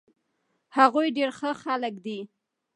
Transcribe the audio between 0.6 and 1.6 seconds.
هغوي ډير ښه